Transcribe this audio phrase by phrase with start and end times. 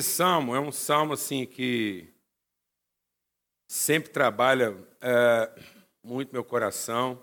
[0.00, 2.08] esse salmo é um salmo assim que
[3.68, 5.62] sempre trabalha é,
[6.02, 7.22] muito meu coração.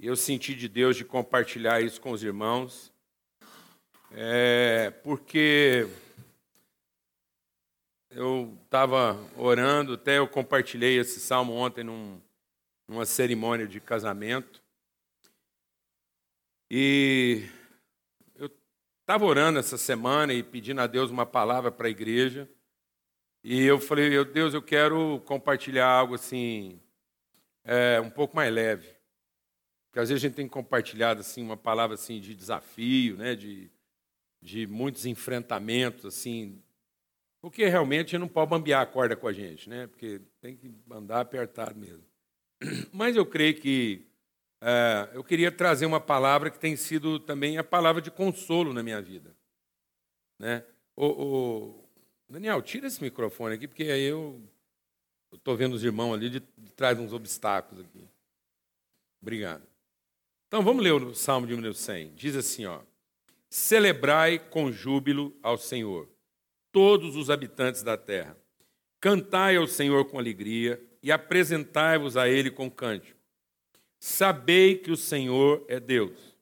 [0.00, 2.92] E eu senti de Deus de compartilhar isso com os irmãos,
[4.10, 5.88] é, porque
[8.10, 12.20] eu estava orando, até eu compartilhei esse salmo ontem num,
[12.88, 14.60] numa cerimônia de casamento.
[16.68, 17.48] E
[19.02, 22.48] estava orando essa semana e pedindo a Deus uma palavra para a igreja.
[23.44, 26.80] E eu falei, Deus, eu quero compartilhar algo assim,
[27.64, 28.88] é, um pouco mais leve.
[29.86, 33.70] Porque às vezes a gente tem compartilhado assim, uma palavra assim, de desafio, né, de,
[34.40, 36.62] de muitos enfrentamentos, assim,
[37.42, 39.88] porque realmente não pode bambear a corda com a gente, né?
[39.88, 42.04] porque tem que andar apertado mesmo.
[42.92, 44.06] Mas eu creio que
[44.64, 48.80] é, eu queria trazer uma palavra que tem sido também a palavra de consolo na
[48.80, 49.34] minha vida.
[50.38, 50.64] Né?
[50.94, 51.88] O, o...
[52.28, 54.40] Daniel, tira esse microfone aqui, porque aí eu
[55.32, 58.08] estou vendo os irmãos ali de, de trás uns obstáculos aqui.
[59.20, 59.66] Obrigado.
[60.46, 62.14] Então vamos ler o Salmo de número 100.
[62.14, 62.82] Diz assim, ó:
[63.50, 66.08] Celebrai com júbilo ao Senhor,
[66.70, 68.36] todos os habitantes da terra.
[69.00, 73.21] Cantai ao Senhor com alegria e apresentai-vos a ele com cântico.
[74.04, 76.36] Sabei que o Senhor é Deus.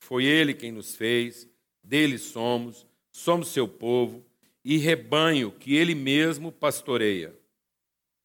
[0.00, 1.48] Foi Ele quem nos fez,
[1.84, 4.26] dele somos, somos seu povo
[4.64, 7.32] e rebanho que Ele mesmo pastoreia.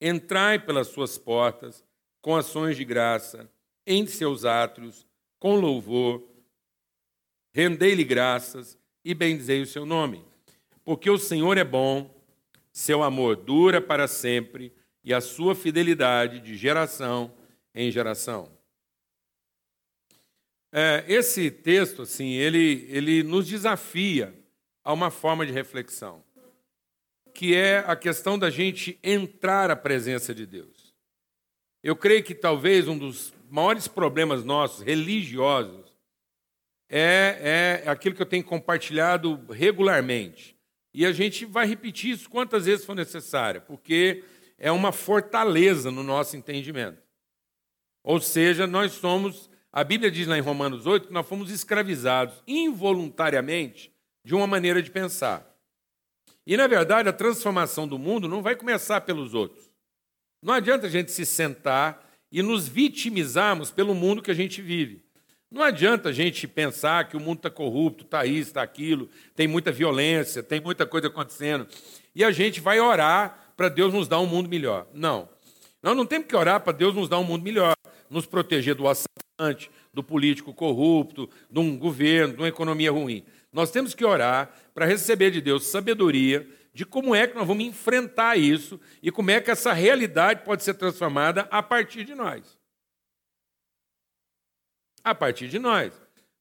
[0.02, 1.86] Entrai pelas suas portas
[2.24, 3.48] com ações de graça,
[3.86, 5.06] em seus átrios,
[5.38, 6.28] com louvor,
[7.54, 10.26] rendei-lhe graças e bendizei o seu nome.
[10.84, 12.10] Porque o Senhor é bom,
[12.74, 17.32] seu amor dura para sempre e a sua fidelidade de geração
[17.76, 18.55] em geração.
[20.78, 24.38] É, esse texto, assim, ele, ele nos desafia
[24.84, 26.22] a uma forma de reflexão,
[27.34, 30.94] que é a questão da gente entrar à presença de Deus.
[31.82, 35.98] Eu creio que talvez um dos maiores problemas nossos, religiosos,
[36.90, 40.58] é, é aquilo que eu tenho compartilhado regularmente.
[40.94, 44.26] E a gente vai repetir isso quantas vezes for necessário, porque
[44.58, 47.02] é uma fortaleza no nosso entendimento.
[48.04, 52.42] Ou seja, nós somos a Bíblia diz lá em Romanos 8 que nós fomos escravizados
[52.48, 53.92] involuntariamente
[54.24, 55.46] de uma maneira de pensar.
[56.48, 59.70] E, na verdade, a transformação do mundo não vai começar pelos outros.
[60.42, 65.04] Não adianta a gente se sentar e nos vitimizarmos pelo mundo que a gente vive.
[65.52, 69.46] Não adianta a gente pensar que o mundo está corrupto, está isso, está aquilo, tem
[69.46, 71.68] muita violência, tem muita coisa acontecendo.
[72.16, 74.88] E a gente vai orar para Deus nos dar um mundo melhor.
[74.94, 75.28] Não.
[75.84, 77.76] Nós não temos que orar para Deus nos dar um mundo melhor,
[78.10, 78.88] nos proteger do
[79.38, 83.26] assaltante, do político corrupto, de um governo, de uma economia ruim.
[83.52, 87.64] Nós temos que orar para receber de Deus sabedoria de como é que nós vamos
[87.64, 92.58] enfrentar isso e como é que essa realidade pode ser transformada a partir de nós.
[95.04, 95.94] A partir de nós.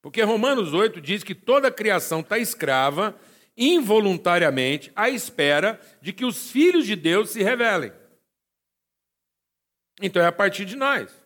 [0.03, 3.16] Porque Romanos 8 diz que toda a criação está escrava
[3.56, 7.93] involuntariamente à espera de que os filhos de Deus se revelem.
[10.03, 11.24] Então é a partir de nós.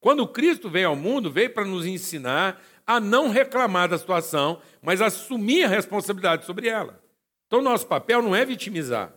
[0.00, 5.00] Quando Cristo veio ao mundo, veio para nos ensinar a não reclamar da situação, mas
[5.00, 7.02] assumir a responsabilidade sobre ela.
[7.46, 9.12] Então, nosso papel não é vitimizar.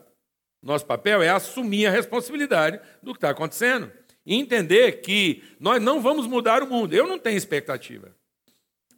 [0.62, 3.90] Nosso papel é assumir a responsabilidade do que está acontecendo.
[4.26, 6.94] E entender que nós não vamos mudar o mundo.
[6.94, 8.14] Eu não tenho expectativa.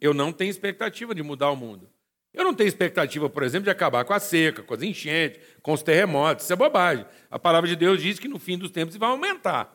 [0.01, 1.89] Eu não tenho expectativa de mudar o mundo.
[2.33, 5.71] Eu não tenho expectativa, por exemplo, de acabar com a seca, com as enchentes, com
[5.71, 6.43] os terremotos.
[6.43, 7.05] Isso é bobagem.
[7.29, 9.73] A palavra de Deus diz que no fim dos tempos vai aumentar.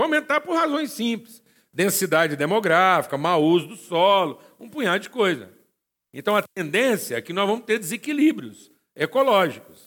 [0.00, 1.42] Vai aumentar por razões simples.
[1.70, 5.52] Densidade demográfica, mau uso do solo, um punhado de coisa.
[6.10, 9.84] Então a tendência é que nós vamos ter desequilíbrios ecológicos.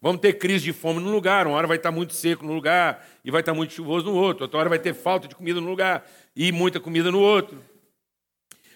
[0.00, 3.04] Vamos ter crise de fome num lugar, uma hora vai estar muito seco no lugar
[3.24, 5.68] e vai estar muito chuvoso no outro, outra hora vai ter falta de comida no
[5.68, 7.60] lugar e muita comida no outro.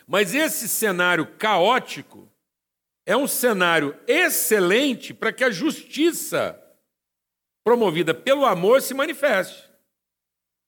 [0.08, 2.28] Mas esse cenário caótico
[3.06, 6.61] é um cenário excelente para que a justiça
[7.62, 9.71] promovida pelo amor se manifeste.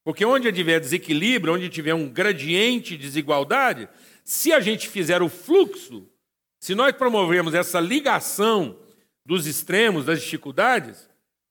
[0.05, 3.89] Porque onde tiver desequilíbrio, onde tiver um gradiente de desigualdade,
[4.23, 6.07] se a gente fizer o fluxo,
[6.61, 8.79] se nós promovermos essa ligação
[9.25, 11.09] dos extremos, das dificuldades,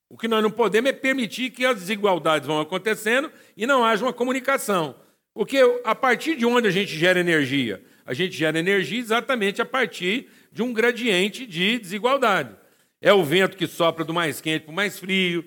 [0.07, 4.05] o que nós não podemos é permitir que as desigualdades vão acontecendo e não haja
[4.05, 4.95] uma comunicação.
[5.33, 7.83] Porque a partir de onde a gente gera energia?
[8.05, 12.55] A gente gera energia exatamente a partir de um gradiente de desigualdade.
[13.01, 15.43] É o vento que sopra do mais quente para o mais frio,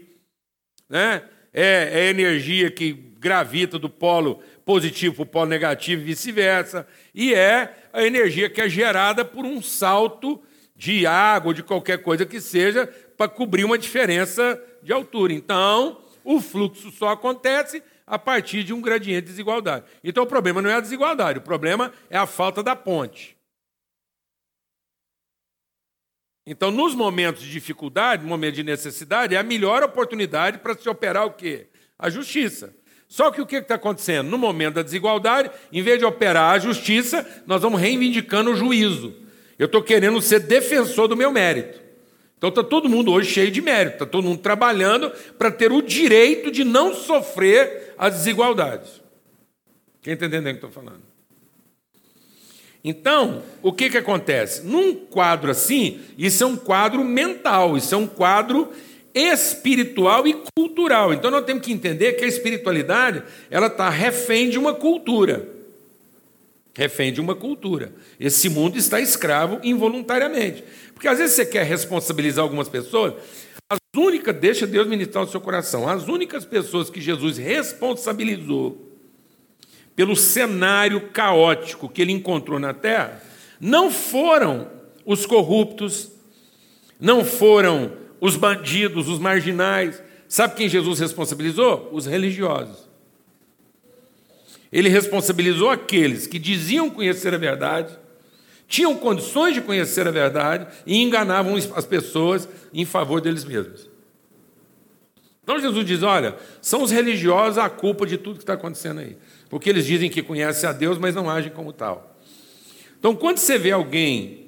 [0.88, 1.22] né?
[1.56, 7.32] É, é energia que gravita do polo positivo para o polo negativo e vice-versa, e
[7.32, 10.42] é a energia que é gerada por um salto
[10.76, 12.86] de água de qualquer coisa que seja
[13.16, 15.32] para cobrir uma diferença de altura.
[15.32, 19.86] Então, o fluxo só acontece a partir de um gradiente de desigualdade.
[20.04, 23.35] Então, o problema não é a desigualdade, o problema é a falta da ponte.
[26.46, 30.88] Então, nos momentos de dificuldade, no momento de necessidade, é a melhor oportunidade para se
[30.88, 31.66] operar o quê?
[31.98, 32.72] A justiça.
[33.08, 34.28] Só que o que está acontecendo?
[34.28, 39.14] No momento da desigualdade, em vez de operar a justiça, nós vamos reivindicando o juízo.
[39.58, 41.80] Eu estou querendo ser defensor do meu mérito.
[42.36, 45.80] Então está todo mundo hoje cheio de mérito, está todo mundo trabalhando para ter o
[45.80, 49.02] direito de não sofrer as desigualdades.
[50.02, 51.02] Quem está entendendo o que estou falando?
[52.88, 54.64] Então, o que, que acontece?
[54.64, 58.72] Num quadro assim, isso é um quadro mental, isso é um quadro
[59.12, 61.12] espiritual e cultural.
[61.12, 65.48] Então nós temos que entender que a espiritualidade ela está refém de uma cultura.
[66.76, 67.92] Refém de uma cultura.
[68.20, 70.62] Esse mundo está escravo involuntariamente.
[70.94, 73.14] Porque às vezes você quer responsabilizar algumas pessoas,
[73.68, 78.85] as únicas, deixa Deus ministrar o seu coração, as únicas pessoas que Jesus responsabilizou
[79.96, 83.22] pelo cenário caótico que ele encontrou na terra,
[83.58, 84.70] não foram
[85.06, 86.12] os corruptos,
[87.00, 90.02] não foram os bandidos, os marginais.
[90.28, 91.88] Sabe quem Jesus responsabilizou?
[91.92, 92.86] Os religiosos.
[94.70, 97.96] Ele responsabilizou aqueles que diziam conhecer a verdade,
[98.68, 103.88] tinham condições de conhecer a verdade e enganavam as pessoas em favor deles mesmos.
[105.42, 109.16] Então Jesus diz: olha, são os religiosos a culpa de tudo que está acontecendo aí.
[109.48, 112.16] Porque eles dizem que conhecem a Deus, mas não agem como tal.
[112.98, 114.46] Então, quando você vê alguém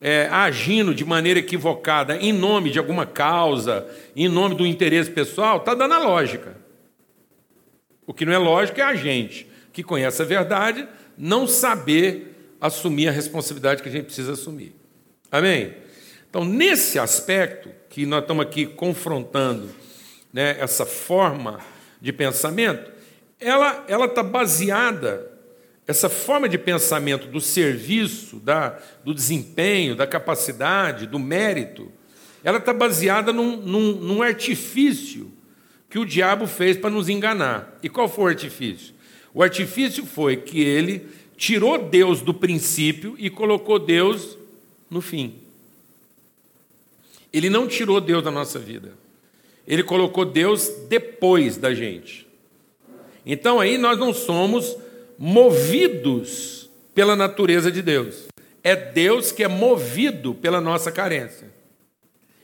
[0.00, 3.86] é, agindo de maneira equivocada em nome de alguma causa,
[4.16, 6.56] em nome do interesse pessoal, está dando a lógica.
[8.06, 13.08] O que não é lógico é a gente, que conhece a verdade, não saber assumir
[13.08, 14.74] a responsabilidade que a gente precisa assumir.
[15.30, 15.74] Amém?
[16.28, 19.70] Então, nesse aspecto que nós estamos aqui confrontando,
[20.32, 21.60] né, essa forma
[22.00, 22.90] de pensamento,
[23.88, 25.30] ela está baseada,
[25.86, 31.90] essa forma de pensamento do serviço, da, do desempenho, da capacidade, do mérito,
[32.44, 35.32] ela está baseada num, num, num artifício
[35.88, 37.78] que o diabo fez para nos enganar.
[37.82, 38.94] E qual foi o artifício?
[39.34, 44.38] O artifício foi que ele tirou Deus do princípio e colocou Deus
[44.88, 45.34] no fim.
[47.32, 48.92] Ele não tirou Deus da nossa vida.
[49.66, 52.29] Ele colocou Deus depois da gente.
[53.24, 54.76] Então aí nós não somos
[55.18, 58.28] movidos pela natureza de Deus.
[58.62, 61.50] É Deus que é movido pela nossa carência.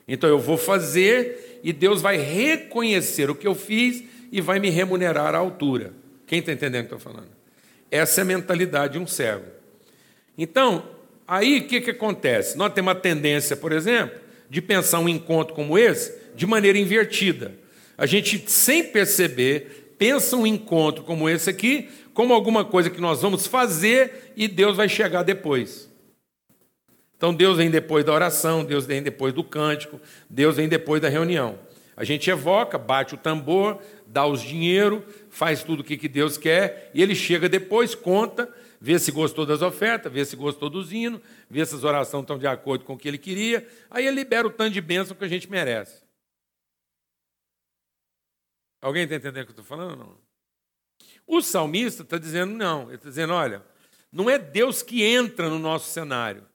[0.06, 4.70] Então eu vou fazer e Deus vai reconhecer o que eu fiz e vai me
[4.70, 5.93] remunerar à altura.
[6.26, 7.31] Quem está entendendo o que eu estou falando?
[7.90, 9.46] Essa é a mentalidade de um servo.
[10.37, 10.84] Então,
[11.26, 12.56] aí o que, que acontece?
[12.56, 14.19] Nós temos a tendência, por exemplo,
[14.50, 17.55] de pensar um encontro como esse de maneira invertida.
[17.96, 23.20] A gente, sem perceber, pensa um encontro como esse aqui como alguma coisa que nós
[23.20, 25.87] vamos fazer e Deus vai chegar depois.
[27.14, 31.10] Então Deus vem depois da oração, Deus vem depois do cântico, Deus vem depois da
[31.10, 31.58] reunião.
[31.94, 36.91] A gente evoca, bate o tambor, dá os dinheiro, faz tudo o que Deus quer
[36.94, 38.48] e ele chega depois, conta,
[38.81, 42.38] vê se gostou das ofertas, vê se gostou dos hinos, vê se as orações estão
[42.38, 45.24] de acordo com o que ele queria, aí ele libera o tanto de bênção que
[45.24, 46.06] a gente merece.
[48.80, 50.26] Alguém está entendendo o que eu estou falando não?
[51.26, 52.84] O salmista está dizendo não.
[52.84, 53.64] Ele está dizendo: olha,
[54.12, 56.46] não é Deus que entra no nosso cenário.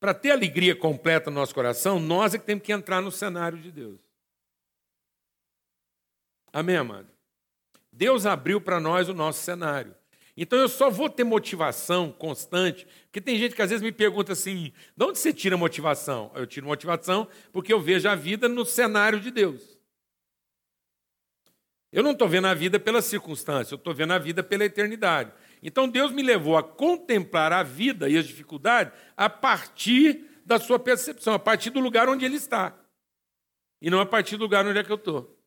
[0.00, 3.58] Para ter alegria completa no nosso coração, nós é que temos que entrar no cenário
[3.58, 4.00] de Deus.
[6.52, 7.06] Amém, amado?
[7.92, 9.94] Deus abriu para nós o nosso cenário.
[10.36, 14.32] Então eu só vou ter motivação constante, porque tem gente que às vezes me pergunta
[14.32, 16.32] assim: de onde você tira motivação?
[16.34, 19.78] Eu tiro motivação porque eu vejo a vida no cenário de Deus.
[21.92, 25.30] Eu não estou vendo a vida pela circunstância, eu estou vendo a vida pela eternidade.
[25.62, 30.78] Então Deus me levou a contemplar a vida e as dificuldades a partir da sua
[30.78, 32.74] percepção, a partir do lugar onde Ele está.
[33.80, 35.38] E não a partir do lugar onde é que eu estou.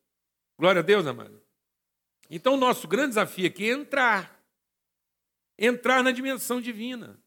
[0.56, 1.42] Glória a Deus, amado.
[2.30, 4.40] Então o nosso grande desafio aqui é entrar.
[5.58, 7.18] Entrar na dimensão divina.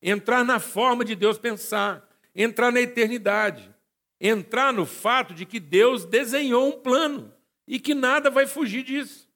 [0.00, 2.08] Entrar na forma de Deus pensar.
[2.34, 3.72] Entrar na eternidade.
[4.18, 7.34] Entrar no fato de que Deus desenhou um plano
[7.72, 9.26] e que nada vai fugir disso.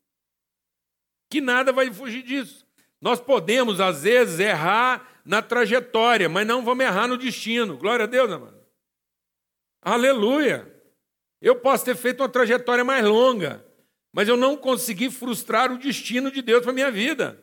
[1.30, 2.66] Que nada vai fugir disso.
[3.00, 7.78] Nós podemos, às vezes, errar na trajetória, mas não vamos errar no destino.
[7.78, 8.62] Glória a Deus, amado.
[9.80, 10.70] Aleluia.
[11.40, 13.66] Eu posso ter feito uma trajetória mais longa,
[14.12, 17.42] mas eu não consegui frustrar o destino de Deus para minha vida.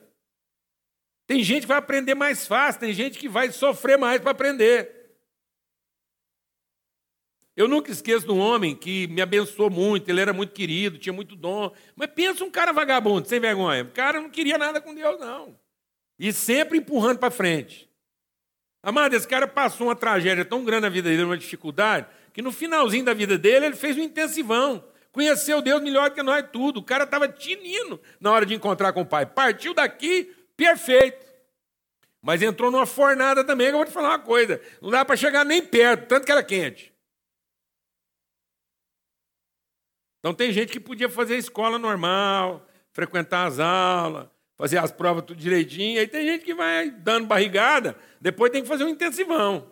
[1.26, 5.03] Tem gente que vai aprender mais fácil, tem gente que vai sofrer mais para aprender.
[7.56, 11.14] Eu nunca esqueço de um homem que me abençoou muito, ele era muito querido, tinha
[11.14, 11.72] muito dom.
[11.96, 13.84] Mas pensa um cara vagabundo, sem vergonha.
[13.84, 15.56] O cara não queria nada com Deus, não.
[16.18, 17.90] E sempre empurrando para frente.
[18.82, 22.52] Amado, esse cara passou uma tragédia tão grande na vida dele, uma dificuldade, que no
[22.52, 24.84] finalzinho da vida dele ele fez um intensivão.
[25.12, 26.80] Conheceu Deus melhor que nós tudo.
[26.80, 29.28] O cara estava tinindo na hora de encontrar com o pai.
[29.28, 31.24] Partiu daqui, perfeito.
[32.20, 34.60] Mas entrou numa fornada também, que eu vou te falar uma coisa.
[34.82, 36.93] Não dá para chegar nem perto, tanto que era quente.
[40.24, 45.26] Então tem gente que podia fazer a escola normal, frequentar as aulas, fazer as provas
[45.26, 46.00] tudo direitinho.
[46.00, 49.70] Aí tem gente que vai dando barrigada, depois tem que fazer um intensivão.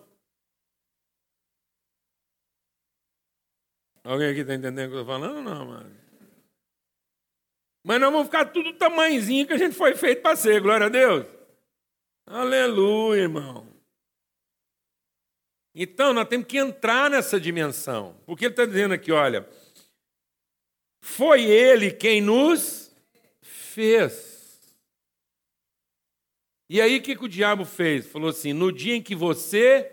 [4.03, 5.41] Alguém aqui está entendendo o que eu estou falando?
[5.41, 5.95] Não, mano.
[7.81, 10.89] Mas nós vamos ficar tudo tamanhozinho que a gente foi feito para ser, glória a
[10.89, 11.25] Deus.
[12.27, 13.71] Aleluia, irmão.
[15.73, 18.19] Então, nós temos que entrar nessa dimensão.
[18.25, 19.47] Porque ele está dizendo aqui, olha,
[21.01, 22.95] foi ele quem nos
[23.41, 24.31] fez.
[26.69, 28.07] E aí o que, que o diabo fez?
[28.07, 29.91] Falou assim: no dia em que você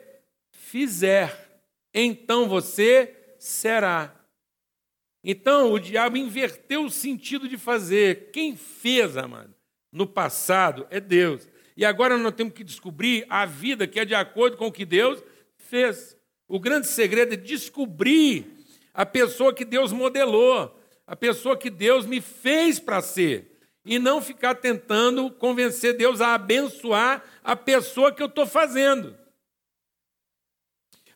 [0.52, 1.60] fizer,
[1.92, 4.14] então você será.
[5.24, 8.30] Então o diabo inverteu o sentido de fazer.
[8.30, 9.52] Quem fez, amado,
[9.90, 11.48] no passado é Deus.
[11.76, 14.84] E agora nós temos que descobrir a vida que é de acordo com o que
[14.84, 15.22] Deus
[15.56, 16.16] fez.
[16.46, 18.46] O grande segredo é descobrir
[18.94, 20.77] a pessoa que Deus modelou
[21.08, 23.58] a pessoa que Deus me fez para ser.
[23.82, 29.16] E não ficar tentando convencer Deus a abençoar a pessoa que eu estou fazendo.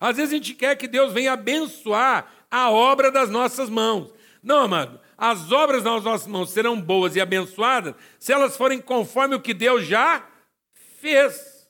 [0.01, 4.11] Às vezes a gente quer que Deus venha abençoar a obra das nossas mãos.
[4.43, 9.35] Não, amado, as obras das nossas mãos serão boas e abençoadas se elas forem conforme
[9.35, 10.27] o que Deus já
[11.01, 11.69] fez.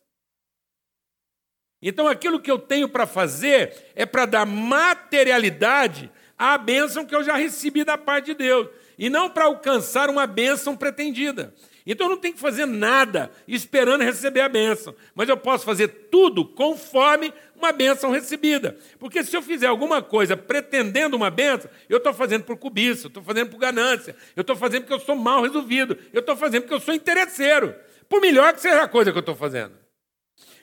[1.83, 6.09] Então aquilo que eu tenho para fazer é para dar materialidade
[6.43, 8.67] a bênção que eu já recebi da parte de Deus,
[8.99, 11.55] e não para alcançar uma bênção pretendida.
[11.87, 15.87] Então eu não tenho que fazer nada esperando receber a bênção, mas eu posso fazer
[16.11, 18.77] tudo conforme uma bênção recebida.
[18.99, 23.23] Porque se eu fizer alguma coisa pretendendo uma bênção, eu estou fazendo por cobiça, estou
[23.23, 26.75] fazendo por ganância, eu estou fazendo porque eu sou mal resolvido, eu estou fazendo porque
[26.75, 27.73] eu sou interesseiro,
[28.09, 29.82] por melhor que seja a coisa que eu estou fazendo.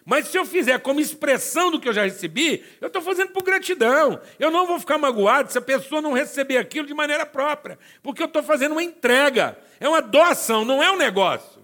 [0.06, 3.44] Mas se eu fizer como expressão do que eu já recebi, eu estou fazendo por
[3.44, 4.20] gratidão.
[4.40, 8.22] Eu não vou ficar magoado se a pessoa não receber aquilo de maneira própria, porque
[8.22, 9.58] eu estou fazendo uma entrega.
[9.80, 11.60] É uma doação, não é um negócio.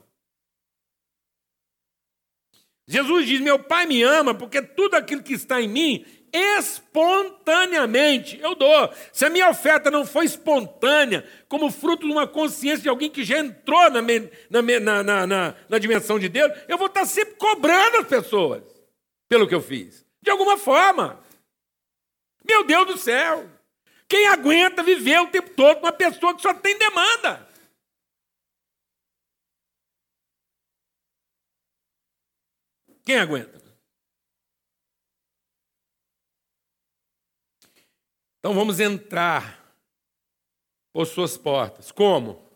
[2.88, 8.56] Jesus diz: Meu Pai me ama porque tudo aquilo que está em mim espontaneamente eu
[8.56, 8.94] dou.
[9.14, 13.24] Se a minha oferta não foi espontânea, como fruto de uma consciência de alguém que
[13.24, 17.98] já entrou na, na, na, na, na dimensão de Deus, eu vou estar sempre cobrando
[17.98, 18.64] as pessoas
[19.30, 20.06] pelo que eu fiz.
[20.22, 21.24] De alguma forma.
[22.48, 23.50] Meu Deus do céu!
[24.08, 27.50] Quem aguenta viver o tempo todo com uma pessoa que só tem demanda?
[33.04, 33.65] Quem aguenta?
[38.46, 39.76] Então vamos entrar
[40.94, 41.92] por suas portas.
[41.92, 42.48] Como?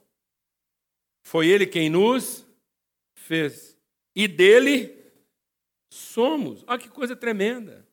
[1.26, 2.46] Foi Ele quem nos
[3.16, 3.76] fez.
[4.16, 4.96] E dele
[5.92, 6.64] somos.
[6.68, 7.88] Olha que coisa tremenda.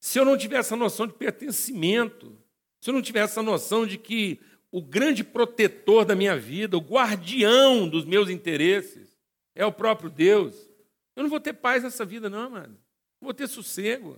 [0.00, 2.40] Se eu não tiver essa noção de pertencimento,
[2.80, 4.38] se eu não tiver essa noção de que
[4.70, 9.18] o grande protetor da minha vida, o guardião dos meus interesses,
[9.56, 10.54] é o próprio Deus,
[11.16, 12.78] eu não vou ter paz nessa vida, não, mano.
[13.20, 14.16] Não vou ter sossego.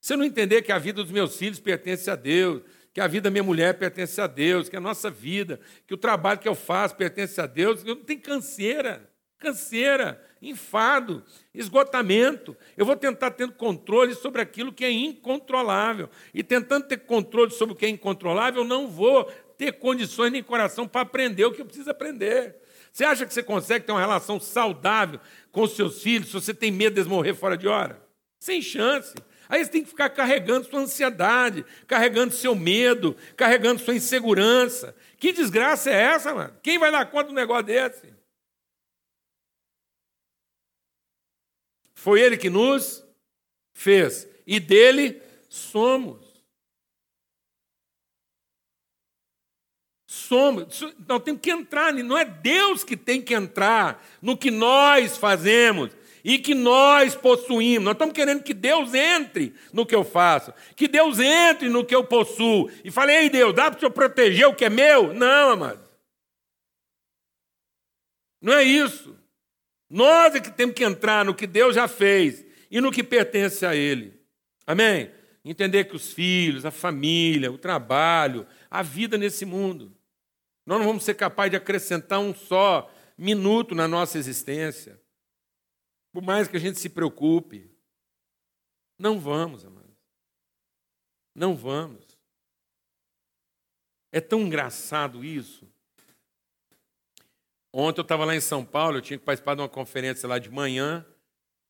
[0.00, 3.06] Se eu não entender que a vida dos meus filhos pertence a Deus, que a
[3.06, 6.48] vida da minha mulher pertence a Deus, que a nossa vida, que o trabalho que
[6.48, 11.22] eu faço pertence a Deus, eu não tenho canseira, canseira, enfado,
[11.54, 12.56] esgotamento.
[12.76, 16.08] Eu vou tentar ter controle sobre aquilo que é incontrolável.
[16.32, 19.24] E tentando ter controle sobre o que é incontrolável, eu não vou
[19.56, 22.56] ter condições nem coração para aprender o que eu preciso aprender.
[22.92, 25.20] Você acha que você consegue ter uma relação saudável
[25.52, 28.02] com os seus filhos se você tem medo de morrer fora de hora?
[28.40, 29.14] Sem chance.
[29.50, 34.94] Aí você tem que ficar carregando sua ansiedade, carregando seu medo, carregando sua insegurança.
[35.18, 36.56] Que desgraça é essa, mano?
[36.62, 38.14] Quem vai dar conta de um negócio desse?
[41.96, 43.04] Foi ele que nos
[43.74, 46.30] fez e dele somos.
[50.06, 50.80] Somos.
[51.08, 55.90] Nós temos que entrar, não é Deus que tem que entrar no que nós fazemos
[56.24, 57.84] e que nós possuímos.
[57.84, 61.94] Nós estamos querendo que Deus entre no que eu faço, que Deus entre no que
[61.94, 62.70] eu possuo.
[62.84, 65.12] E falei, ei Deus, dá para o senhor proteger o que é meu?
[65.12, 65.88] Não, amado.
[68.40, 69.16] Não é isso.
[69.88, 73.66] Nós é que temos que entrar no que Deus já fez e no que pertence
[73.66, 74.14] a Ele.
[74.66, 75.10] Amém?
[75.44, 79.92] entender que os filhos, a família, o trabalho, a vida nesse mundo.
[80.66, 84.99] Nós não vamos ser capazes de acrescentar um só minuto na nossa existência.
[86.12, 87.70] Por mais que a gente se preocupe.
[88.98, 89.90] Não vamos, amados.
[91.34, 92.18] Não vamos.
[94.12, 95.66] É tão engraçado isso.
[97.72, 100.38] Ontem eu estava lá em São Paulo, eu tinha que participar de uma conferência lá
[100.38, 101.06] de manhã,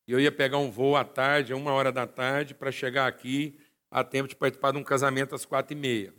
[0.08, 3.06] e eu ia pegar um voo à tarde, a uma hora da tarde, para chegar
[3.06, 6.14] aqui a tempo de participar de um casamento às quatro e meia.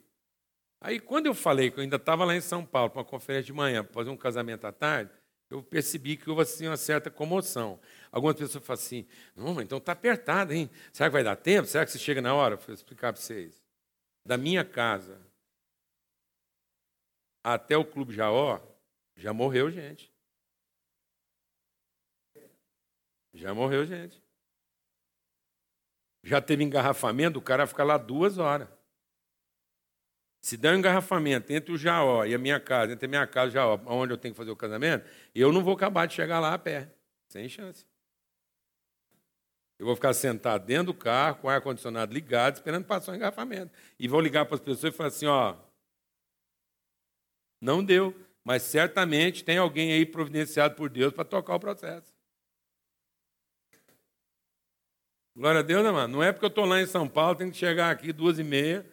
[0.79, 3.45] Aí, quando eu falei que eu ainda estava lá em São Paulo para uma conferência
[3.45, 5.11] de manhã, para fazer um casamento à tarde,
[5.49, 7.79] eu percebi que houve assim, uma certa comoção.
[8.11, 10.69] Algumas pessoas falam assim: não, então está apertado, hein?
[10.91, 11.67] Será que vai dar tempo?
[11.67, 12.57] Será que você chega na hora?
[12.57, 13.63] Vou explicar para vocês.
[14.25, 15.19] Da minha casa
[17.43, 18.59] até o Clube Jaó,
[19.15, 20.11] já morreu gente.
[23.33, 24.21] Já morreu gente.
[26.23, 28.67] Já teve engarrafamento, o cara fica lá duas horas.
[30.41, 33.47] Se der um engarrafamento entre o Jaó e a minha casa, entre a minha casa
[33.47, 36.13] e o Jaó, onde eu tenho que fazer o casamento, eu não vou acabar de
[36.13, 36.93] chegar lá a pé.
[37.27, 37.85] Sem chance.
[39.81, 43.73] Eu vou ficar sentado dentro do carro, com o ar-condicionado ligado, esperando passar o engarrafamento.
[43.97, 45.55] E vou ligar para as pessoas e falar assim: ó,
[47.59, 52.13] não deu, mas certamente tem alguém aí providenciado por Deus para tocar o processo.
[55.35, 56.13] Glória a Deus, né, mano?
[56.13, 58.43] Não é porque eu estou lá em São Paulo, tenho que chegar aqui duas e
[58.43, 58.85] meia,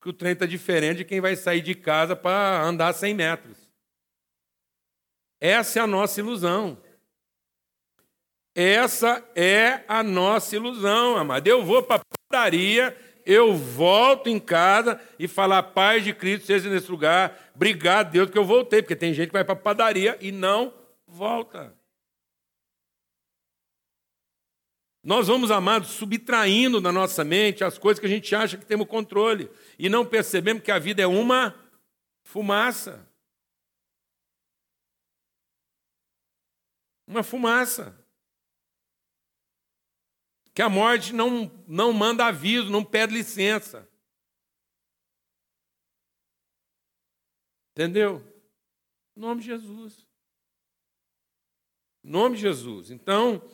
[0.00, 3.68] que o trem está diferente de quem vai sair de casa para andar 100 metros.
[5.40, 6.80] Essa é a nossa ilusão.
[8.58, 11.46] Essa é a nossa ilusão, amado.
[11.46, 12.96] Eu vou para a padaria,
[13.26, 17.52] eu volto em casa e falar, paz de Cristo seja nesse lugar.
[17.54, 20.72] Obrigado, Deus, que eu voltei, porque tem gente que vai para a padaria e não
[21.06, 21.76] volta.
[25.04, 28.88] Nós vamos, amados, subtraindo na nossa mente as coisas que a gente acha que temos
[28.88, 31.54] controle e não percebemos que a vida é uma
[32.24, 33.06] fumaça.
[37.06, 38.05] Uma fumaça.
[40.56, 43.86] Que a morte não, não manda aviso, não pede licença.
[47.72, 48.24] Entendeu?
[49.14, 50.08] Em nome de Jesus.
[52.02, 52.90] Em nome de Jesus.
[52.90, 53.46] Então,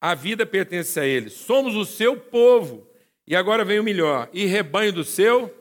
[0.00, 1.28] a vida pertence a Ele.
[1.28, 2.88] Somos o seu povo.
[3.26, 5.52] E agora vem o melhor: e rebanho do seu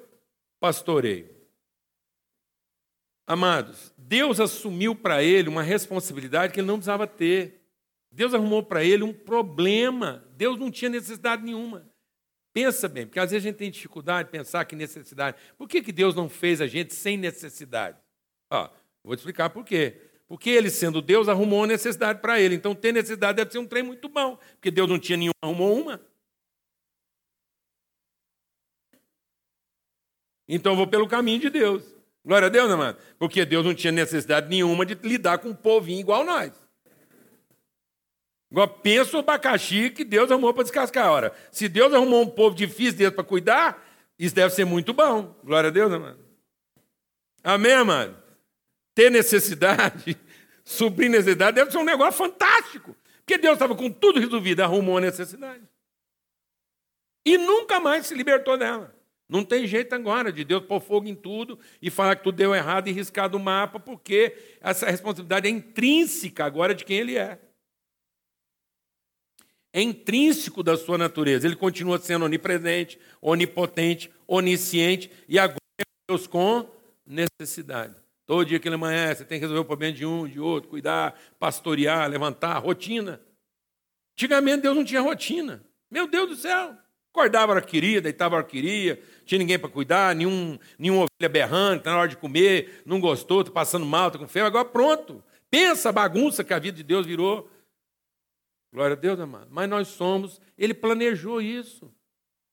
[0.60, 1.34] pastoreio.
[3.26, 7.64] Amados, Deus assumiu para ele uma responsabilidade que ele não precisava ter.
[8.12, 10.24] Deus arrumou para ele um problema.
[10.44, 11.90] Deus não tinha necessidade nenhuma.
[12.52, 15.38] Pensa bem, porque às vezes a gente tem dificuldade de pensar que necessidade.
[15.58, 17.98] Por que, que Deus não fez a gente sem necessidade?
[18.52, 18.70] Ó,
[19.02, 20.02] vou te explicar por quê.
[20.28, 22.56] Porque ele, sendo Deus, arrumou uma necessidade para ele.
[22.56, 24.38] Então, ter necessidade deve ser um trem muito bom.
[24.56, 26.02] Porque Deus não tinha nenhuma, arrumou uma.
[30.46, 31.96] Então, eu vou pelo caminho de Deus.
[32.26, 32.98] Glória a Deus, mano?
[33.18, 36.63] Porque Deus não tinha necessidade nenhuma de lidar com um povinho igual nós.
[38.54, 41.12] Igual pensa o abacaxi que Deus arrumou para descascar.
[41.12, 43.86] Ora, se Deus arrumou um povo difícil para cuidar,
[44.18, 45.36] isso deve ser muito bom.
[45.44, 46.20] Glória a Deus, mano?
[47.44, 48.24] Amém, mano?
[48.94, 50.18] ter necessidade,
[50.64, 52.96] suprir necessidade, deve ser um negócio fantástico.
[53.20, 55.64] Porque Deus estava com tudo resolvido, arrumou a necessidade.
[57.26, 58.94] E nunca mais se libertou dela.
[59.30, 62.54] Não tem jeito agora de Deus pôr fogo em tudo e falar que tudo deu
[62.54, 67.40] errado e riscar do mapa, porque essa responsabilidade é intrínseca agora de quem ele é.
[69.74, 71.48] É intrínseco da sua natureza.
[71.48, 76.70] Ele continua sendo onipresente, onipotente, onisciente e agora é Deus com
[77.06, 77.96] necessidade.
[78.26, 80.70] Todo dia que ele amanhece, você tem que resolver o problema de um, de outro,
[80.70, 83.20] cuidar, pastorear, levantar, rotina.
[84.16, 85.64] Antigamente Deus não tinha rotina.
[85.92, 86.78] Meu Deus do céu!
[87.12, 90.58] Acordava a hora que queria, deitava a hora que queria, tinha ninguém para cuidar, nenhum,
[90.80, 94.28] nenhum ovelha berrando, está na hora de comer, não gostou, está passando mal, está com
[94.28, 95.24] febre, agora pronto.
[95.50, 97.48] Pensa a bagunça que a vida de Deus virou.
[98.74, 99.50] Glória a Deus, amado.
[99.52, 101.94] Mas nós somos, ele planejou isso.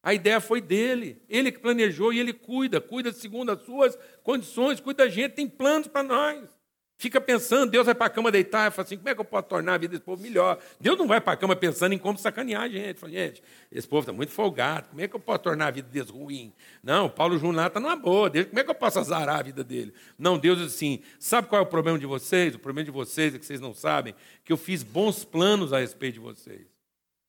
[0.03, 1.23] A ideia foi dele.
[1.27, 5.49] Ele que planejou e ele cuida, cuida segundo as suas condições, cuida da gente, tem
[5.49, 6.60] planos para nós.
[7.01, 9.25] Fica pensando, Deus vai para a cama deitar e fala assim: como é que eu
[9.25, 10.59] posso tornar a vida desse povo melhor?
[10.79, 13.01] Deus não vai para a cama pensando em como sacanear a gente.
[13.01, 15.89] Fala, gente, esse povo está muito folgado, como é que eu posso tornar a vida
[15.89, 16.53] deles ruim?
[16.83, 19.65] Não, Paulo Juná está numa boa, Deus, como é que eu posso azarar a vida
[19.65, 19.95] dele?
[20.19, 22.55] Não, Deus diz assim: sabe qual é o problema de vocês?
[22.55, 25.79] O problema de vocês é que vocês não sabem que eu fiz bons planos a
[25.79, 26.70] respeito de vocês.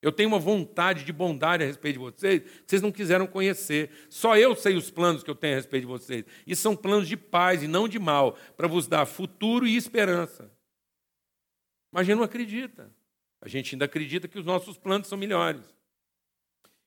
[0.01, 3.91] Eu tenho uma vontade de bondade a respeito de vocês vocês não quiseram conhecer.
[4.09, 6.25] Só eu sei os planos que eu tenho a respeito de vocês.
[6.47, 10.51] E são planos de paz e não de mal, para vos dar futuro e esperança.
[11.91, 12.91] Mas a gente não acredita.
[13.41, 15.61] A gente ainda acredita que os nossos planos são melhores.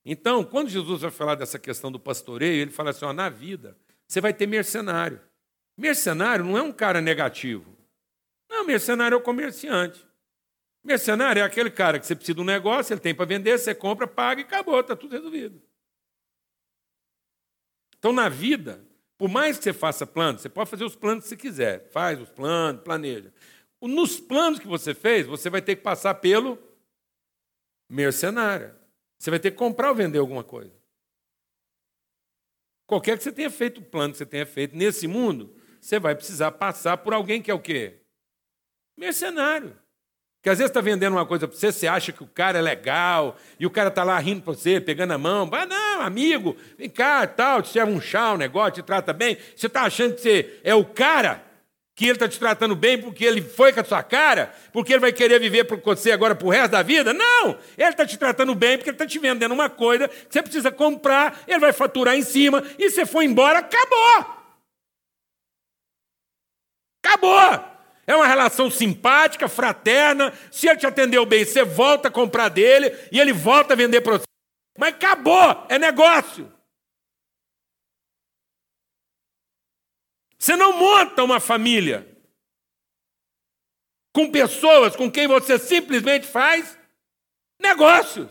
[0.05, 3.77] Então, quando Jesus vai falar dessa questão do pastoreio, ele fala assim: ó, na vida,
[4.07, 5.21] você vai ter mercenário.
[5.77, 7.77] Mercenário não é um cara negativo.
[8.49, 10.05] Não, mercenário é o comerciante.
[10.85, 13.75] Mercenário é aquele cara que você precisa de um negócio, ele tem para vender, você
[13.75, 15.63] compra, paga e acabou, está tudo resolvido.
[17.99, 21.31] Então, na vida, por mais que você faça planos, você pode fazer os planos que
[21.31, 21.89] você quiser.
[21.91, 23.33] Faz os planos, planeja.
[23.81, 26.59] Nos planos que você fez, você vai ter que passar pelo
[27.89, 28.75] mercenário.
[29.19, 30.73] Você vai ter que comprar ou vender alguma coisa.
[32.87, 36.15] Qualquer que você tenha feito o plano que você tenha feito nesse mundo, você vai
[36.15, 38.03] precisar passar por alguém que é o quê?
[38.97, 39.79] Mercenário.
[40.45, 42.61] Que às vezes está vendendo uma coisa para você, você acha que o cara é
[42.61, 45.49] legal, e o cara está lá rindo para você, pegando a mão.
[45.51, 49.39] Ah, não, amigo, vem cá, tal, te serve um chá, um negócio, te trata bem.
[49.57, 51.43] Você está achando que você é o cara?
[51.97, 54.55] Que ele está te tratando bem porque ele foi com a sua cara?
[54.71, 57.15] Porque ele vai querer viver com você agora para o resto da vida?
[57.15, 57.59] Não!
[57.79, 60.71] Ele está te tratando bem porque ele está te vendendo uma coisa que você precisa
[60.71, 64.45] comprar, ele vai faturar em cima, e você foi embora, acabou!
[67.03, 67.74] Acabou!
[68.07, 70.33] É uma relação simpática, fraterna.
[70.51, 74.01] Se ele te atendeu bem, você volta a comprar dele e ele volta a vender
[74.03, 74.25] para você.
[74.79, 76.53] Mas acabou, é negócio.
[80.39, 82.07] Você não monta uma família
[84.13, 86.79] com pessoas com quem você simplesmente faz
[87.61, 88.31] negócios.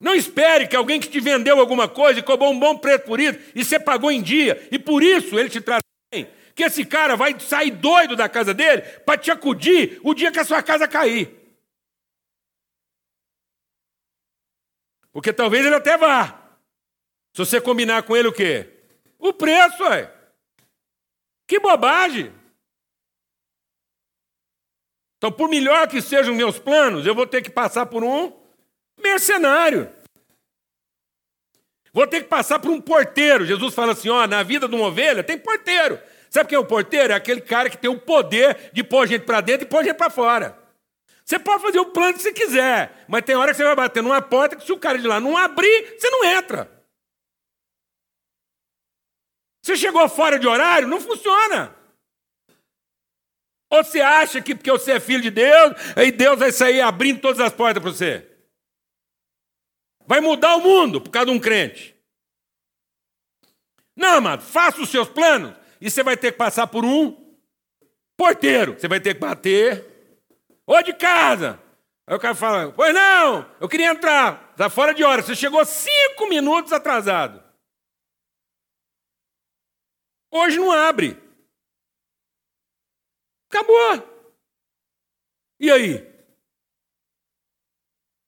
[0.00, 3.20] Não espere que alguém que te vendeu alguma coisa e cobrou um bom preço por
[3.20, 6.84] isso e você pagou em dia e por isso ele te trata bem que esse
[6.84, 10.62] cara vai sair doido da casa dele para te acudir o dia que a sua
[10.62, 11.42] casa cair.
[15.12, 16.58] Porque talvez ele até vá.
[17.34, 18.68] Se você combinar com ele o quê?
[19.18, 20.12] O preço, é.
[21.46, 22.32] Que bobagem!
[25.16, 28.32] Então, por melhor que sejam meus planos, eu vou ter que passar por um
[28.98, 29.88] mercenário.
[31.92, 33.44] Vou ter que passar por um porteiro.
[33.44, 36.00] Jesus fala assim: ó, na vida de uma ovelha tem porteiro.
[36.32, 37.12] Sabe quem é o porteiro?
[37.12, 39.96] É aquele cara que tem o poder de pôr gente para dentro e pôr gente
[39.96, 40.58] para fora.
[41.22, 44.02] Você pode fazer o plano que você quiser, mas tem hora que você vai bater
[44.02, 46.72] numa porta que se o cara de lá não abrir, você não entra.
[49.62, 51.76] Você chegou fora de horário, não funciona.
[53.70, 57.20] Ou você acha que porque você é filho de Deus, aí Deus vai sair abrindo
[57.20, 58.26] todas as portas para você?
[60.06, 61.94] Vai mudar o mundo por causa de um crente.
[63.94, 67.36] Não, amado, faça os seus planos, e você vai ter que passar por um
[68.16, 68.78] porteiro.
[68.78, 69.84] Você vai ter que bater.
[70.64, 71.60] Ô de casa!
[72.06, 74.50] Aí o cara fala: Pois não, eu queria entrar.
[74.52, 75.22] Está fora de hora.
[75.22, 77.42] Você chegou cinco minutos atrasado.
[80.30, 81.20] Hoje não abre.
[83.50, 84.08] Acabou.
[85.58, 86.08] E aí?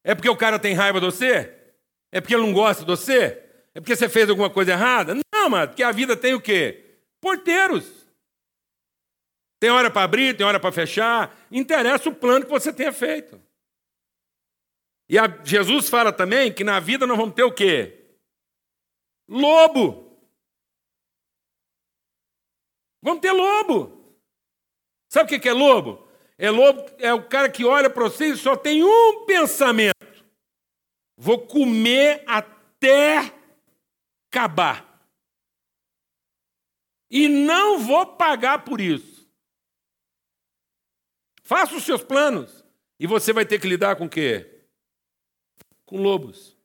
[0.02, 1.56] É porque o cara tem raiva de você?
[2.10, 3.40] É porque ele não gosta de você?
[3.72, 5.14] É porque você fez alguma coisa errada?
[5.32, 6.83] Não, mano, porque a vida tem o quê?
[7.24, 8.06] Porteiros.
[9.58, 11.34] Tem hora para abrir, tem hora para fechar.
[11.50, 13.40] Interessa o plano que você tenha feito.
[15.08, 18.18] E a, Jesus fala também que na vida nós vamos ter o quê?
[19.26, 20.20] Lobo.
[23.00, 24.20] Vamos ter lobo.
[25.10, 26.06] Sabe o que é lobo?
[26.36, 30.26] É lobo é o cara que olha para você e só tem um pensamento:
[31.16, 33.32] vou comer até
[34.28, 34.93] acabar
[37.14, 39.30] e não vou pagar por isso.
[41.44, 42.64] Faça os seus planos
[42.98, 44.66] e você vai ter que lidar com o quê?
[45.86, 46.56] Com lobos.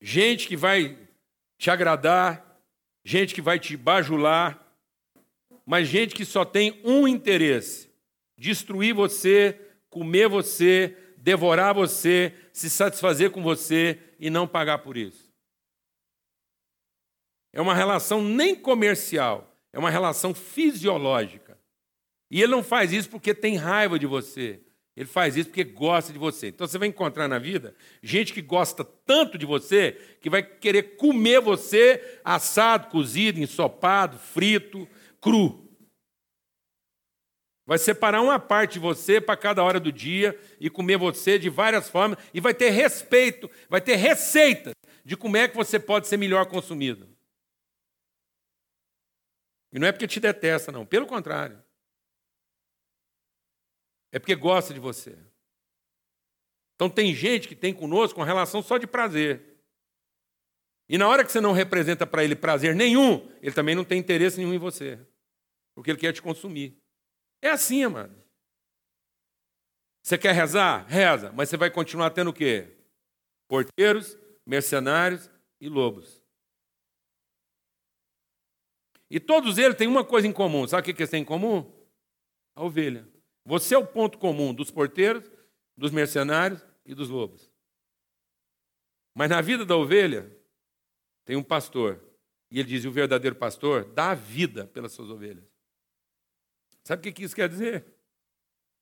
[0.00, 0.96] Gente que vai
[1.58, 2.58] te agradar,
[3.04, 4.66] gente que vai te bajular,
[5.66, 7.92] mas gente que só tem um interesse:
[8.38, 9.60] destruir você,
[9.90, 15.27] comer você, devorar você, se satisfazer com você e não pagar por isso.
[17.52, 21.58] É uma relação nem comercial, é uma relação fisiológica.
[22.30, 24.60] E ele não faz isso porque tem raiva de você.
[24.98, 26.48] Ele faz isso porque gosta de você.
[26.48, 30.96] Então você vai encontrar na vida gente que gosta tanto de você que vai querer
[30.96, 34.88] comer você assado, cozido, ensopado, frito,
[35.20, 35.68] cru.
[37.64, 41.48] Vai separar uma parte de você para cada hora do dia e comer você de
[41.48, 44.72] várias formas e vai ter respeito, vai ter receita
[45.04, 47.07] de como é que você pode ser melhor consumido.
[49.72, 50.86] E não é porque te detesta, não.
[50.86, 51.62] Pelo contrário.
[54.10, 55.18] É porque gosta de você.
[56.74, 59.58] Então tem gente que tem conosco uma relação só de prazer.
[60.88, 63.98] E na hora que você não representa para ele prazer nenhum, ele também não tem
[63.98, 64.98] interesse nenhum em você.
[65.74, 66.80] Porque ele quer te consumir.
[67.42, 68.16] É assim, amado.
[70.02, 70.86] Você quer rezar?
[70.86, 72.74] Reza, mas você vai continuar tendo o quê?
[73.46, 76.17] Porteiros, mercenários e lobos.
[79.10, 80.66] E todos eles têm uma coisa em comum.
[80.66, 81.70] Sabe o que eles têm em comum?
[82.54, 83.08] A ovelha.
[83.44, 85.30] Você é o ponto comum dos porteiros,
[85.76, 87.50] dos mercenários e dos lobos.
[89.14, 90.30] Mas na vida da ovelha,
[91.24, 92.02] tem um pastor.
[92.50, 95.44] E ele diz: o verdadeiro pastor dá a vida pelas suas ovelhas.
[96.84, 97.84] Sabe o que isso quer dizer?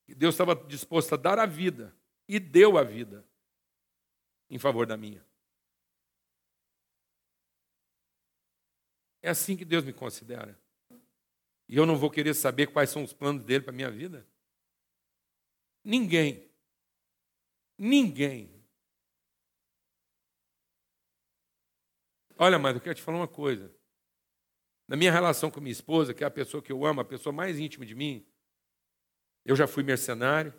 [0.05, 1.97] Que Deus estava disposto a dar a vida
[2.29, 3.27] e deu a vida
[4.49, 5.25] em favor da minha.
[9.27, 10.57] É assim que Deus me considera.
[11.69, 14.25] E eu não vou querer saber quais são os planos dele para a minha vida?
[15.83, 16.49] Ninguém.
[17.77, 18.65] Ninguém.
[22.39, 23.75] Olha, mas eu quero te falar uma coisa.
[24.87, 27.33] Na minha relação com minha esposa, que é a pessoa que eu amo, a pessoa
[27.33, 28.25] mais íntima de mim,
[29.45, 30.55] eu já fui mercenário,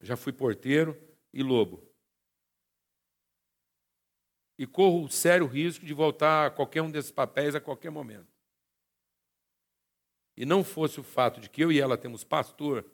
[0.00, 0.98] já fui porteiro
[1.30, 1.87] e lobo.
[4.58, 8.26] E corro o sério risco de voltar a qualquer um desses papéis a qualquer momento.
[10.36, 12.84] E não fosse o fato de que eu e ela temos pastor,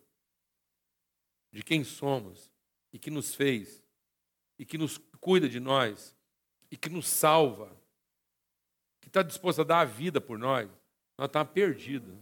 [1.51, 2.51] de quem somos,
[2.93, 3.83] e que nos fez,
[4.59, 6.15] e que nos cuida de nós,
[6.71, 7.75] e que nos salva,
[9.01, 10.69] que está disposto a dar a vida por nós,
[11.17, 12.15] nós estamos perdidos.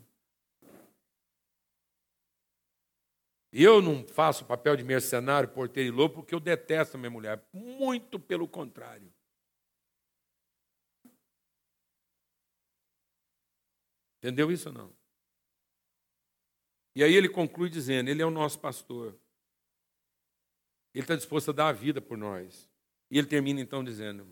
[3.53, 7.45] Eu não faço papel de mercenário, porteiro e lobo, porque eu detesto a minha mulher.
[7.53, 9.13] Muito pelo contrário.
[14.23, 14.93] Entendeu isso ou não?
[16.95, 19.19] E aí ele conclui dizendo: Ele é o nosso pastor.
[20.95, 22.71] Ele está disposto a dar a vida por nós.
[23.11, 24.27] E ele termina então dizendo: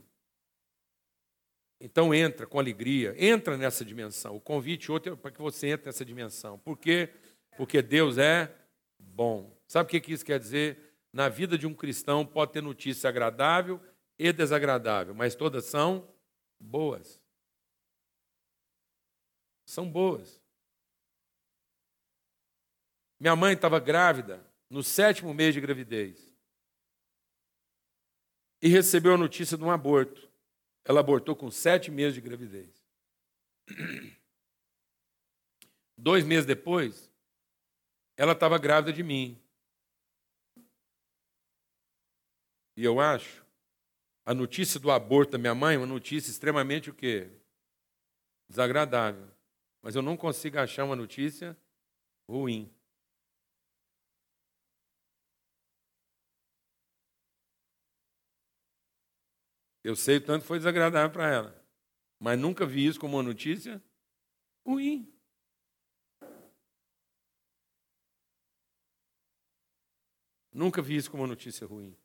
[1.80, 4.36] então entra com alegria, entra nessa dimensão.
[4.36, 6.58] O convite outro é para que você entre nessa dimensão.
[6.58, 7.08] Por quê?
[7.56, 8.54] Porque Deus é
[8.98, 9.58] bom.
[9.66, 10.78] Sabe o que isso quer dizer?
[11.12, 13.80] Na vida de um cristão pode ter notícia agradável
[14.18, 16.06] e desagradável, mas todas são
[16.60, 17.19] boas.
[19.70, 20.42] São boas.
[23.20, 26.34] Minha mãe estava grávida no sétimo mês de gravidez
[28.60, 30.28] e recebeu a notícia de um aborto.
[30.84, 32.84] Ela abortou com sete meses de gravidez.
[35.96, 37.08] Dois meses depois,
[38.16, 39.40] ela estava grávida de mim.
[42.76, 43.46] E eu acho
[44.26, 47.30] a notícia do aborto da minha mãe uma notícia extremamente o quê?
[48.48, 49.30] Desagradável.
[49.82, 51.56] Mas eu não consigo achar uma notícia
[52.28, 52.72] ruim.
[59.82, 61.66] Eu sei o tanto foi desagradável para ela.
[62.18, 63.82] Mas nunca vi isso como uma notícia
[64.64, 65.10] ruim.
[70.52, 71.96] Nunca vi isso como uma notícia ruim.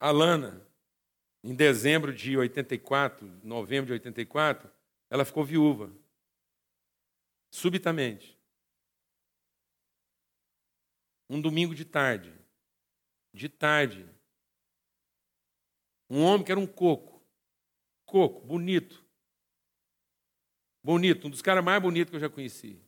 [0.00, 0.66] A Lana,
[1.44, 4.70] em dezembro de 84, novembro de 84,
[5.10, 5.92] ela ficou viúva.
[7.50, 8.38] Subitamente.
[11.28, 12.34] Um domingo de tarde.
[13.32, 14.08] De tarde.
[16.08, 17.24] Um homem que era um coco.
[18.04, 19.04] Coco, bonito.
[20.82, 22.80] Bonito, um dos caras mais bonitos que eu já conheci.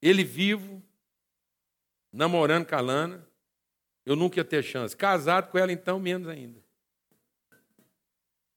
[0.00, 0.80] Ele vivo,
[2.12, 3.28] namorando com a Lana,
[4.06, 4.96] eu nunca ia ter chance.
[4.96, 6.62] Casado com ela, então, menos ainda.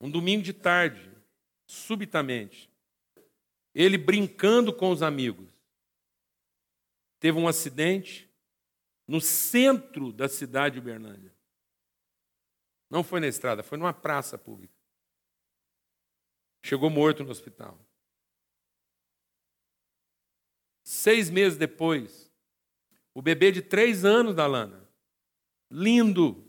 [0.03, 1.09] Um domingo de tarde,
[1.65, 2.69] subitamente,
[3.73, 5.47] ele brincando com os amigos,
[7.21, 8.29] teve um acidente
[9.07, 11.33] no centro da cidade de Uberlândia.
[12.89, 14.75] Não foi na estrada, foi numa praça pública.
[16.65, 17.79] Chegou morto no hospital.
[20.83, 22.29] Seis meses depois,
[23.13, 24.85] o bebê de três anos da Lana,
[25.71, 26.45] lindo,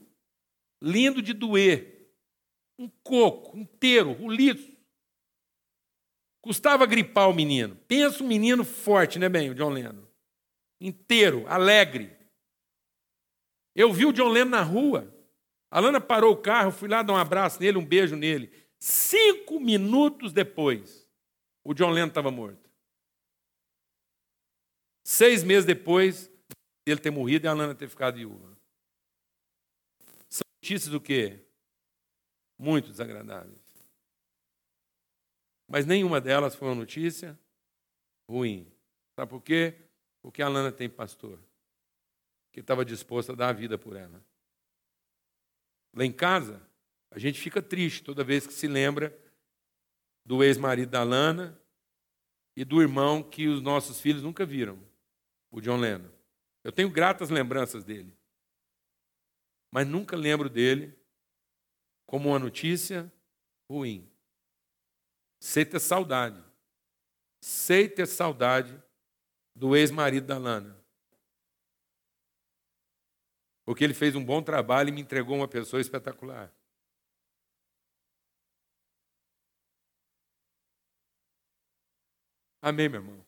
[0.82, 1.93] lindo de doer,
[2.78, 4.74] um coco inteiro, o liso.
[6.42, 7.76] Custava gripar o menino.
[7.88, 10.04] Pensa um menino forte, né, bem, o John Lennon?
[10.80, 12.14] Inteiro, alegre.
[13.74, 15.12] Eu vi o John Lennon na rua.
[15.70, 18.52] A Lana parou o carro, fui lá dar um abraço nele, um beijo nele.
[18.78, 21.08] Cinco minutos depois,
[21.64, 22.70] o John Lennon estava morto.
[25.02, 26.30] Seis meses depois,
[26.86, 28.56] ele ter morrido e a Lana ter ficado viúva.
[30.28, 31.43] São notícias do quê?
[32.58, 33.58] Muito desagradáveis.
[35.66, 37.38] Mas nenhuma delas foi uma notícia
[38.28, 38.70] ruim.
[39.14, 39.74] Sabe por quê?
[40.20, 41.38] Porque a Lana tem pastor
[42.52, 44.24] que estava disposto a dar a vida por ela.
[45.92, 46.62] Lá em casa,
[47.10, 49.16] a gente fica triste toda vez que se lembra
[50.24, 51.60] do ex-marido da Lana
[52.56, 54.78] e do irmão que os nossos filhos nunca viram.
[55.50, 56.10] o John Lennon.
[56.64, 58.16] Eu tenho gratas lembranças dele.
[59.70, 60.96] Mas nunca lembro dele
[62.14, 63.12] como uma notícia
[63.68, 64.08] ruim.
[65.40, 66.40] Sei ter saudade.
[67.40, 68.80] Sei ter saudade
[69.52, 70.80] do ex-marido da Lana.
[73.64, 76.54] Porque ele fez um bom trabalho e me entregou uma pessoa espetacular.
[82.62, 83.26] Amém, meu irmão?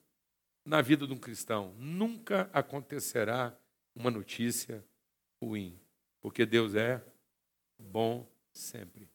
[0.64, 3.52] Na vida de um cristão, nunca acontecerá
[3.96, 4.86] uma notícia
[5.42, 5.76] ruim,
[6.20, 7.04] porque Deus é
[7.76, 9.08] bom sempre.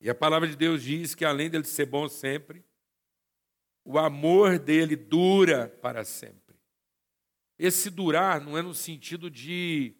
[0.00, 2.64] E a palavra de Deus diz que além dele ser bom sempre,
[3.84, 6.56] o amor dele dura para sempre.
[7.58, 9.94] Esse durar não é no sentido de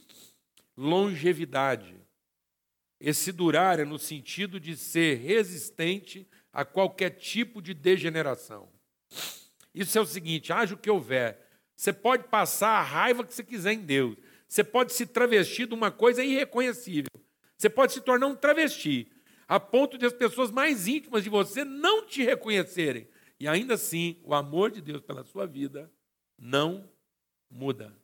[0.76, 2.00] longevidade.
[2.98, 8.70] Esse durar é no sentido de ser resistente a qualquer tipo de degeneração.
[9.74, 11.46] Isso é o seguinte: haja o que houver.
[11.76, 14.16] Você pode passar a raiva que você quiser em Deus.
[14.50, 17.08] Você pode se travestir de uma coisa irreconhecível.
[17.56, 19.08] Você pode se tornar um travesti,
[19.46, 23.08] a ponto de as pessoas mais íntimas de você não te reconhecerem.
[23.38, 25.88] E ainda assim, o amor de Deus pela sua vida
[26.36, 26.90] não
[27.48, 27.96] muda.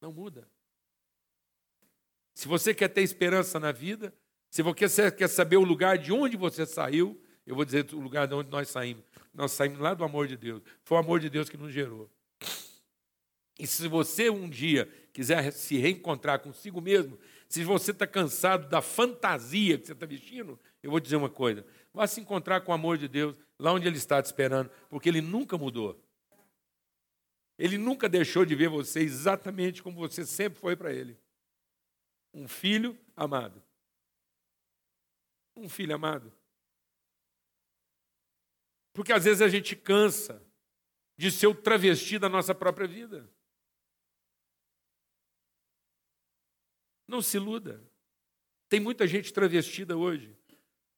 [0.00, 0.48] Não muda.
[2.34, 4.16] Se você quer ter esperança na vida,
[4.48, 8.26] se você quer saber o lugar de onde você saiu, eu vou dizer o lugar
[8.26, 9.04] de onde nós saímos.
[9.34, 10.62] Nós saímos lá do amor de Deus.
[10.82, 12.10] Foi o amor de Deus que nos gerou.
[13.58, 18.82] E se você um dia quiser se reencontrar consigo mesmo, se você está cansado da
[18.82, 22.74] fantasia que você está vestindo, eu vou dizer uma coisa: vá se encontrar com o
[22.74, 26.02] amor de Deus lá onde Ele está te esperando, porque Ele nunca mudou.
[27.56, 31.16] Ele nunca deixou de ver você exatamente como você sempre foi para Ele.
[32.32, 33.62] Um filho amado
[35.56, 36.32] um filho amado.
[38.92, 40.42] Porque às vezes a gente cansa
[41.16, 43.28] de ser o travesti da nossa própria vida.
[47.06, 47.82] Não se iluda.
[48.68, 50.36] Tem muita gente travestida hoje.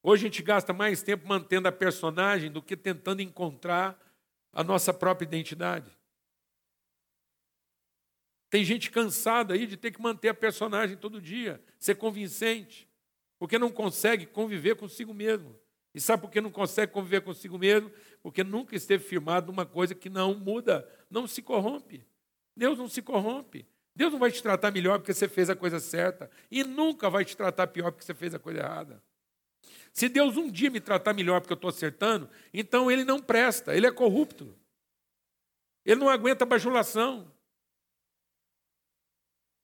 [0.03, 4.01] Hoje a gente gasta mais tempo mantendo a personagem do que tentando encontrar
[4.53, 5.90] a nossa própria identidade.
[8.49, 12.88] Tem gente cansada aí de ter que manter a personagem todo dia, ser convincente.
[13.38, 15.59] Porque não consegue conviver consigo mesmo.
[15.95, 17.90] E sabe por que não consegue conviver consigo mesmo?
[18.23, 22.07] Porque nunca esteve firmado numa coisa que não muda, não se corrompe.
[22.57, 23.66] Deus não se corrompe.
[23.97, 26.31] Deus não vai te tratar melhor porque você fez a coisa certa.
[26.51, 29.03] E nunca vai te tratar pior porque você fez a coisa errada.
[29.91, 33.75] Se Deus um dia me tratar melhor porque eu estou acertando, então ele não presta,
[33.75, 34.55] ele é corrupto.
[35.83, 37.33] Ele não aguenta bajulação.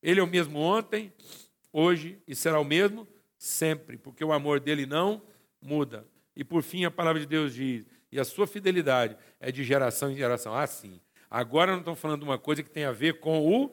[0.02, 1.12] Ele é o mesmo ontem,
[1.70, 5.22] hoje e será o mesmo sempre, porque o amor dele não
[5.60, 6.08] muda.
[6.34, 10.10] E por fim, a palavra de Deus diz: e a sua fidelidade é de geração
[10.10, 10.54] em geração.
[10.56, 10.98] Ah, sim.
[11.30, 13.70] Agora não estamos falando de uma coisa que tem a ver com o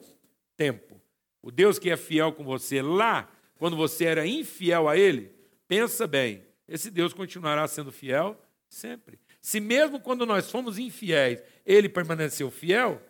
[0.60, 1.00] tempo.
[1.40, 5.34] O Deus que é fiel com você lá, quando você era infiel a Ele,
[5.66, 9.18] pensa bem, esse Deus continuará sendo fiel sempre.
[9.40, 13.00] Se mesmo quando nós fomos infiéis, Ele permaneceu fiel,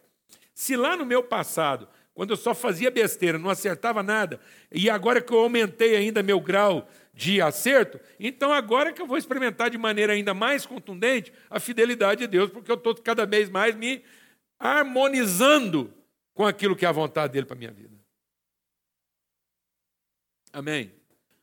[0.55, 4.39] se lá no meu passado quando eu só fazia besteira, não acertava nada,
[4.71, 9.17] e agora que eu aumentei ainda meu grau de acerto, então agora que eu vou
[9.17, 13.49] experimentar de maneira ainda mais contundente a fidelidade de Deus, porque eu estou cada vez
[13.49, 14.05] mais me
[14.59, 15.93] harmonizando
[16.35, 17.99] com aquilo que é a vontade dele para a minha vida.
[20.53, 20.93] Amém?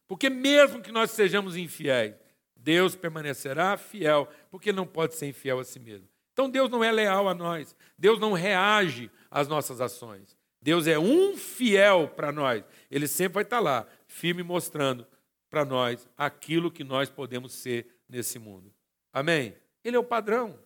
[0.07, 2.15] Porque mesmo que nós sejamos infiéis,
[2.55, 6.07] Deus permanecerá fiel, porque ele não pode ser infiel a si mesmo.
[6.33, 10.37] Então Deus não é leal a nós, Deus não reage às nossas ações.
[10.61, 12.63] Deus é um fiel para nós.
[12.91, 15.07] Ele sempre vai estar lá, firme mostrando
[15.49, 18.73] para nós aquilo que nós podemos ser nesse mundo.
[19.13, 19.55] Amém?
[19.83, 20.59] Ele é o padrão.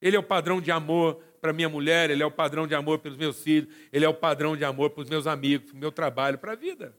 [0.00, 2.98] Ele é o padrão de amor para minha mulher, ele é o padrão de amor
[2.98, 5.80] pelos meus filhos, ele é o padrão de amor para os meus amigos, para o
[5.80, 6.94] meu trabalho, para a vida.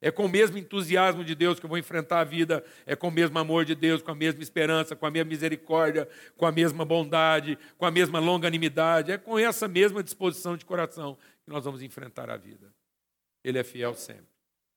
[0.00, 3.08] É com o mesmo entusiasmo de Deus que eu vou enfrentar a vida, é com
[3.08, 6.52] o mesmo amor de Deus, com a mesma esperança, com a mesma misericórdia, com a
[6.52, 11.64] mesma bondade, com a mesma longanimidade, é com essa mesma disposição de coração que nós
[11.64, 12.70] vamos enfrentar a vida.
[13.42, 14.26] Ele é fiel sempre.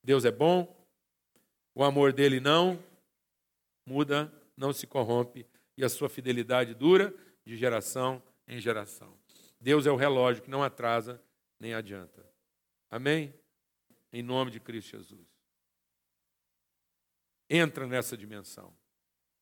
[0.02, 0.74] Deus é bom,
[1.76, 2.80] o amor dele não
[3.86, 5.46] muda, não se corrompe
[5.78, 7.14] e a sua fidelidade dura
[7.48, 9.18] de geração em geração.
[9.60, 11.22] Deus é o relógio que não atrasa
[11.60, 12.24] nem adianta.
[12.90, 13.34] Amém?
[14.12, 15.26] Em nome de Cristo Jesus.
[17.50, 18.76] Entra nessa dimensão.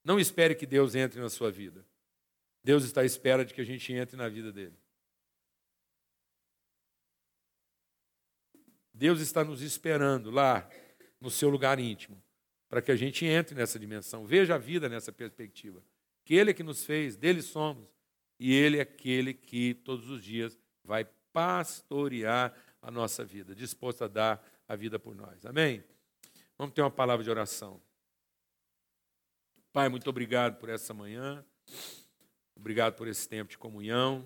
[0.03, 1.83] Não espere que Deus entre na sua vida.
[2.63, 4.77] Deus está à espera de que a gente entre na vida dele.
[8.93, 10.69] Deus está nos esperando lá,
[11.19, 12.23] no seu lugar íntimo,
[12.69, 15.83] para que a gente entre nessa dimensão, veja a vida nessa perspectiva.
[16.23, 17.94] Que Ele é que nos fez, dele somos,
[18.39, 24.07] E Ele é aquele que todos os dias vai pastorear a nossa vida, disposto a
[24.07, 25.45] dar a vida por nós.
[25.45, 25.83] Amém?
[26.57, 27.81] Vamos ter uma palavra de oração.
[29.73, 31.43] Pai, muito obrigado por essa manhã.
[32.55, 34.25] Obrigado por esse tempo de comunhão,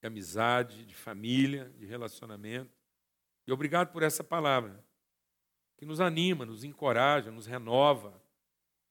[0.00, 2.76] de amizade, de família, de relacionamento.
[3.46, 4.84] E obrigado por essa palavra
[5.76, 8.20] que nos anima, nos encoraja, nos renova,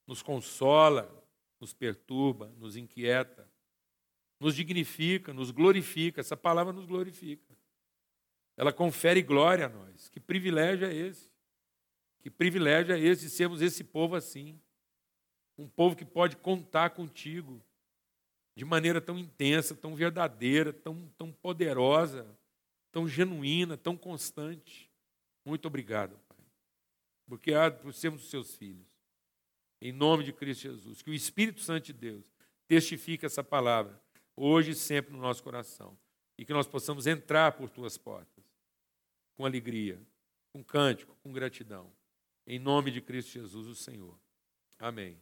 [0.08, 1.12] nos consola,
[1.60, 3.50] nos perturba, nos inquieta,
[4.44, 6.20] nos dignifica, nos glorifica.
[6.20, 7.56] Essa palavra nos glorifica.
[8.58, 10.10] Ela confere glória a nós.
[10.10, 11.32] Que privilégio é esse?
[12.22, 14.60] Que privilégio é esse de sermos esse povo assim?
[15.58, 17.64] Um povo que pode contar contigo
[18.56, 22.28] de maneira tão intensa, tão verdadeira, tão, tão poderosa,
[22.92, 24.92] tão genuína, tão constante.
[25.46, 26.38] Muito obrigado, Pai.
[27.28, 28.88] Porque há por sermos os seus filhos.
[29.82, 31.02] Em nome de Cristo Jesus.
[31.02, 32.32] Que o Espírito Santo de Deus
[32.68, 34.02] testifique essa palavra,
[34.36, 35.98] hoje e sempre no nosso coração.
[36.38, 38.44] E que nós possamos entrar por tuas portas
[39.36, 40.02] com alegria,
[40.52, 41.92] com cântico, com gratidão.
[42.46, 44.20] Em nome de Cristo Jesus, o Senhor.
[44.80, 45.22] Amém.